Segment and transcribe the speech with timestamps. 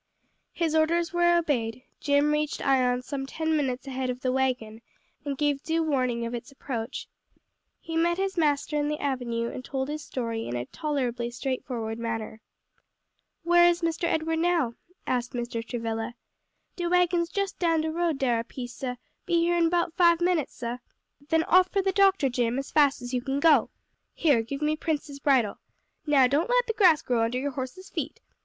[0.51, 4.81] His orders were obeyed, Jim reached Ion some ten minutes ahead of the wagon
[5.23, 7.07] and gave due warning of its approach.
[7.79, 11.99] He met his master in the avenue and told his story in a tolerably straightforward
[11.99, 12.41] manner.
[13.43, 14.05] "Where is Mr.
[14.05, 14.73] Edward now?"
[15.05, 15.63] asked Mr.
[15.63, 16.15] Travilla.
[16.75, 18.95] "De wagon's jes down de road dar a piece, sah;
[19.27, 20.77] be here in 'bout five minutes, sah."
[21.29, 23.69] "Then off for the doctor, Jim, as fast as you can go.
[24.15, 25.59] Here, give me Prince's bridle.
[26.07, 28.19] Now don't let the grass grow under your horse's feet.